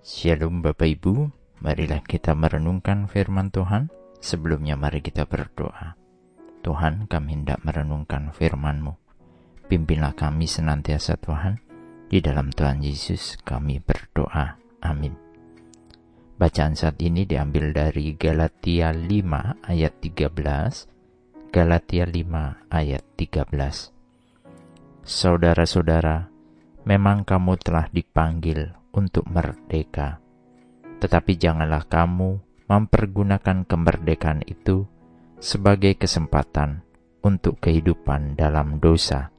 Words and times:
Shalom 0.00 0.64
Bapak 0.64 0.96
Ibu, 0.96 1.28
marilah 1.60 2.00
kita 2.00 2.32
merenungkan 2.32 3.04
firman 3.04 3.52
Tuhan. 3.52 3.92
Sebelumnya 4.16 4.72
mari 4.72 5.04
kita 5.04 5.28
berdoa. 5.28 5.92
Tuhan 6.64 7.04
kami 7.04 7.36
hendak 7.36 7.60
merenungkan 7.68 8.32
firman-Mu. 8.32 8.96
Pimpinlah 9.68 10.16
kami 10.16 10.48
senantiasa 10.48 11.20
Tuhan. 11.20 11.60
Di 12.08 12.24
dalam 12.24 12.48
Tuhan 12.48 12.80
Yesus 12.80 13.44
kami 13.44 13.84
berdoa. 13.84 14.56
Amin. 14.80 15.12
Bacaan 16.40 16.72
saat 16.72 16.96
ini 17.04 17.28
diambil 17.28 17.76
dari 17.76 18.16
Galatia 18.16 18.96
5 18.96 19.04
ayat 19.68 20.00
13. 20.00 21.52
Galatia 21.52 22.08
5 22.08 22.72
ayat 22.72 23.04
13. 23.20 23.92
Saudara-saudara, 25.04 26.32
memang 26.88 27.28
kamu 27.28 27.60
telah 27.60 27.84
dipanggil 27.92 28.79
untuk 28.94 29.26
merdeka. 29.30 30.18
Tetapi 31.00 31.32
janganlah 31.40 31.88
kamu 31.88 32.40
mempergunakan 32.70 33.66
kemerdekaan 33.66 34.46
itu 34.46 34.86
sebagai 35.40 35.96
kesempatan 35.96 36.84
untuk 37.24 37.58
kehidupan 37.58 38.36
dalam 38.36 38.78
dosa, 38.78 39.32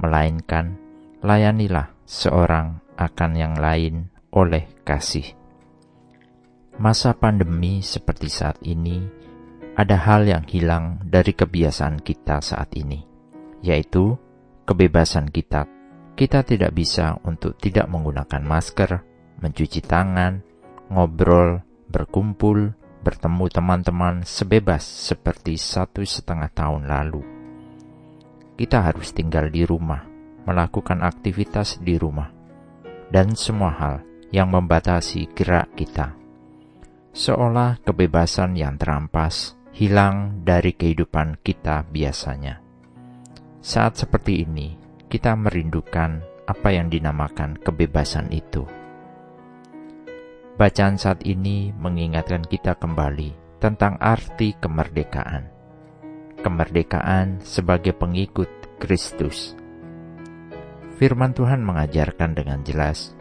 melainkan 0.00 0.76
layanilah 1.20 1.92
seorang 2.04 2.80
akan 2.96 3.32
yang 3.36 3.54
lain 3.56 4.08
oleh 4.34 4.66
kasih. 4.82 5.36
Masa 6.74 7.14
pandemi 7.14 7.80
seperti 7.80 8.26
saat 8.26 8.58
ini, 8.66 8.98
ada 9.78 9.94
hal 9.94 10.26
yang 10.26 10.42
hilang 10.46 10.98
dari 11.06 11.30
kebiasaan 11.30 12.02
kita 12.02 12.42
saat 12.42 12.74
ini, 12.74 13.06
yaitu 13.62 14.18
kebebasan 14.66 15.30
kita 15.30 15.70
kita 16.14 16.46
tidak 16.46 16.70
bisa 16.74 17.18
untuk 17.26 17.58
tidak 17.58 17.90
menggunakan 17.90 18.42
masker, 18.42 19.02
mencuci 19.42 19.82
tangan, 19.82 20.42
ngobrol, 20.86 21.62
berkumpul, 21.90 22.70
bertemu 23.02 23.44
teman-teman 23.50 24.14
sebebas 24.22 24.86
seperti 24.86 25.58
satu 25.58 26.06
setengah 26.06 26.48
tahun 26.54 26.86
lalu. 26.86 27.22
Kita 28.54 28.86
harus 28.86 29.10
tinggal 29.10 29.50
di 29.50 29.66
rumah, 29.66 30.06
melakukan 30.46 31.02
aktivitas 31.02 31.82
di 31.82 31.98
rumah, 31.98 32.30
dan 33.10 33.34
semua 33.34 33.74
hal 33.74 33.96
yang 34.30 34.54
membatasi 34.54 35.34
gerak 35.34 35.74
kita. 35.74 36.14
Seolah 37.14 37.82
kebebasan 37.82 38.54
yang 38.54 38.78
terampas 38.78 39.58
hilang 39.74 40.46
dari 40.46 40.74
kehidupan 40.74 41.42
kita 41.42 41.82
biasanya. 41.90 42.62
Saat 43.58 44.02
seperti 44.02 44.46
ini, 44.46 44.83
kita 45.14 45.38
merindukan 45.38 46.26
apa 46.42 46.74
yang 46.74 46.90
dinamakan 46.90 47.54
kebebasan 47.62 48.34
itu. 48.34 48.66
Bacaan 50.58 50.98
saat 50.98 51.22
ini 51.22 51.70
mengingatkan 51.70 52.42
kita 52.42 52.74
kembali 52.74 53.62
tentang 53.62 53.94
arti 54.02 54.58
kemerdekaan. 54.58 55.46
Kemerdekaan 56.42 57.38
sebagai 57.46 57.94
pengikut 57.94 58.50
Kristus. 58.82 59.54
Firman 60.98 61.30
Tuhan 61.30 61.62
mengajarkan 61.62 62.34
dengan 62.34 62.66
jelas 62.66 63.14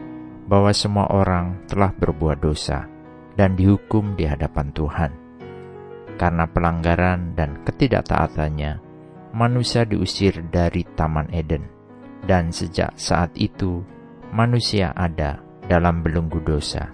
bahwa 0.49 0.73
semua 0.73 1.13
orang 1.13 1.61
telah 1.69 1.93
berbuat 1.93 2.41
dosa 2.41 2.89
dan 3.37 3.53
dihukum 3.53 4.17
di 4.17 4.25
hadapan 4.25 4.73
Tuhan. 4.73 5.11
Karena 6.17 6.49
pelanggaran 6.49 7.37
dan 7.37 7.61
ketidaktaatannya, 7.61 8.81
manusia 9.37 9.85
diusir 9.85 10.41
dari 10.49 10.81
Taman 10.97 11.29
Eden 11.29 11.72
dan 12.23 12.55
sejak 12.55 12.95
saat 12.95 13.35
itu 13.35 13.83
manusia 14.31 14.95
ada 14.95 15.43
dalam 15.67 16.03
belenggu 16.03 16.39
dosa. 16.43 16.91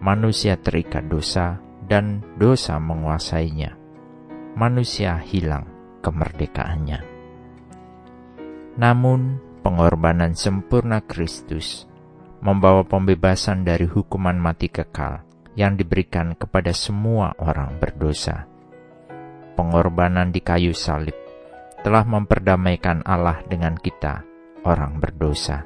Manusia 0.00 0.56
terikat 0.56 1.06
dosa 1.12 1.60
dan 1.84 2.24
dosa 2.40 2.80
menguasainya. 2.80 3.76
Manusia 4.56 5.20
hilang 5.20 5.68
kemerdekaannya. 6.00 7.04
Namun, 8.80 9.36
pengorbanan 9.60 10.32
sempurna 10.32 11.04
Kristus 11.04 11.84
membawa 12.40 12.80
pembebasan 12.88 13.68
dari 13.68 13.84
hukuman 13.84 14.40
mati 14.40 14.72
kekal 14.72 15.20
yang 15.52 15.76
diberikan 15.76 16.32
kepada 16.32 16.72
semua 16.72 17.36
orang 17.36 17.76
berdosa. 17.76 18.48
Pengorbanan 19.60 20.32
di 20.32 20.40
kayu 20.40 20.72
salib 20.72 21.12
telah 21.84 22.08
memperdamaikan 22.08 23.04
Allah 23.04 23.44
dengan 23.44 23.76
kita 23.76 24.29
orang 24.64 25.00
berdosa. 25.00 25.64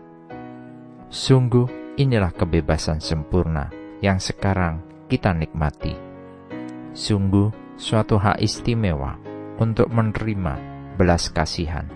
Sungguh, 1.10 1.96
inilah 1.98 2.34
kebebasan 2.34 2.98
sempurna 2.98 3.70
yang 4.02 4.18
sekarang 4.18 4.82
kita 5.06 5.30
nikmati. 5.30 5.94
Sungguh, 6.94 7.50
suatu 7.74 8.18
hak 8.18 8.42
istimewa 8.42 9.18
untuk 9.58 9.90
menerima 9.90 10.54
belas 10.98 11.30
kasihan, 11.30 11.86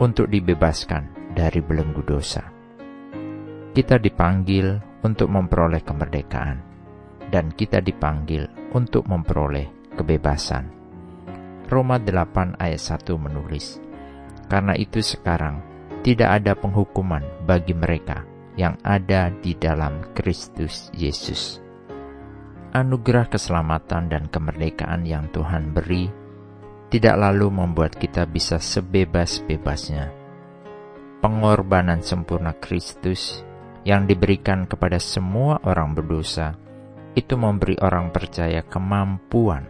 untuk 0.00 0.28
dibebaskan 0.28 1.32
dari 1.32 1.60
belenggu 1.60 2.04
dosa. 2.04 2.44
Kita 3.74 3.98
dipanggil 3.98 5.00
untuk 5.02 5.28
memperoleh 5.28 5.82
kemerdekaan, 5.82 6.58
dan 7.28 7.52
kita 7.52 7.82
dipanggil 7.82 8.46
untuk 8.72 9.04
memperoleh 9.04 9.92
kebebasan. 9.98 10.70
Roma 11.68 11.96
8 11.96 12.60
ayat 12.60 12.80
1 12.80 13.16
menulis, 13.18 13.80
Karena 14.44 14.76
itu 14.76 15.00
sekarang 15.00 15.73
tidak 16.04 16.44
ada 16.44 16.52
penghukuman 16.52 17.24
bagi 17.48 17.72
mereka 17.72 18.28
yang 18.60 18.76
ada 18.84 19.32
di 19.32 19.56
dalam 19.56 20.12
Kristus 20.12 20.92
Yesus. 20.92 21.64
Anugerah 22.76 23.32
keselamatan 23.32 24.12
dan 24.12 24.28
kemerdekaan 24.28 25.08
yang 25.08 25.32
Tuhan 25.32 25.72
beri 25.72 26.12
tidak 26.92 27.16
lalu 27.16 27.48
membuat 27.48 27.96
kita 27.96 28.28
bisa 28.28 28.60
sebebas-bebasnya. 28.60 30.12
Pengorbanan 31.24 32.04
sempurna 32.04 32.52
Kristus 32.52 33.40
yang 33.88 34.04
diberikan 34.04 34.68
kepada 34.68 35.00
semua 35.00 35.56
orang 35.64 35.96
berdosa 35.96 36.52
itu 37.16 37.38
memberi 37.40 37.80
orang 37.80 38.12
percaya 38.12 38.60
kemampuan 38.60 39.64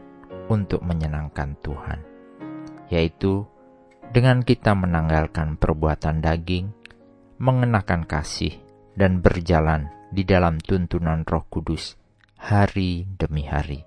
untuk 0.51 0.83
menyenangkan 0.83 1.55
Tuhan, 1.63 2.01
yaitu 2.91 3.47
dengan 4.15 4.47
kita 4.47 4.79
menanggalkan 4.79 5.59
perbuatan 5.59 6.23
daging, 6.23 6.71
mengenakan 7.43 8.07
kasih, 8.07 8.55
dan 8.95 9.19
berjalan 9.19 9.91
di 10.15 10.23
dalam 10.23 10.63
tuntunan 10.63 11.27
Roh 11.27 11.43
Kudus 11.51 11.99
hari 12.39 13.11
demi 13.19 13.43
hari. 13.43 13.83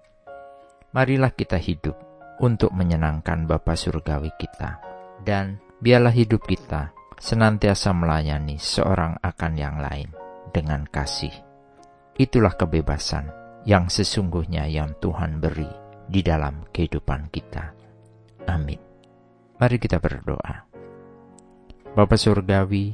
Marilah 0.92 1.32
kita 1.32 1.56
hidup 1.56 1.96
untuk 2.44 2.76
menyenangkan 2.76 3.48
Bapa 3.48 3.80
Surgawi 3.80 4.36
kita, 4.36 4.84
dan 5.24 5.64
biarlah 5.80 6.12
hidup 6.12 6.44
kita 6.44 6.92
senantiasa 7.16 7.96
melayani 7.96 8.60
seorang 8.60 9.16
akan 9.24 9.54
yang 9.56 9.80
lain 9.80 10.12
dengan 10.52 10.84
kasih. 10.92 11.32
Itulah 12.20 12.60
kebebasan 12.60 13.32
yang 13.64 13.88
sesungguhnya 13.88 14.68
yang 14.68 14.92
Tuhan 15.00 15.40
beri 15.40 15.72
di 16.04 16.20
dalam 16.20 16.68
kehidupan 16.68 17.32
kita. 17.32 17.72
Amin. 18.52 18.87
Mari 19.58 19.82
kita 19.82 19.98
berdoa. 19.98 20.70
Bapa 21.98 22.14
Surgawi, 22.14 22.94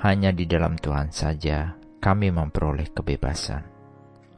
hanya 0.00 0.32
di 0.32 0.48
dalam 0.48 0.80
Tuhan 0.80 1.12
saja 1.12 1.76
kami 2.00 2.32
memperoleh 2.32 2.88
kebebasan. 2.88 3.68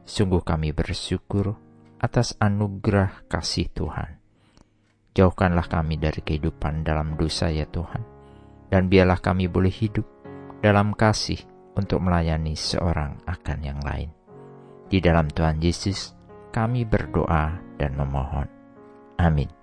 Sungguh 0.03 0.43
kami 0.43 0.75
bersyukur 0.75 1.55
atas 2.03 2.35
anugerah 2.35 3.23
kasih 3.31 3.71
Tuhan. 3.71 4.19
Jauhkanlah 5.15 5.71
kami 5.71 5.95
dari 5.95 6.19
kehidupan 6.19 6.83
dalam 6.83 7.15
dosa 7.15 7.47
ya 7.47 7.63
Tuhan, 7.63 8.03
dan 8.67 8.91
biarlah 8.91 9.23
kami 9.23 9.47
boleh 9.47 9.71
hidup 9.71 10.03
dalam 10.59 10.91
kasih 10.91 11.39
untuk 11.79 12.03
melayani 12.03 12.59
seorang 12.59 13.23
akan 13.23 13.59
yang 13.63 13.79
lain. 13.79 14.11
Di 14.91 14.99
dalam 14.99 15.31
Tuhan 15.31 15.63
Yesus, 15.63 16.11
kami 16.51 16.83
berdoa 16.83 17.55
dan 17.79 17.95
memohon. 17.95 18.51
Amin. 19.15 19.62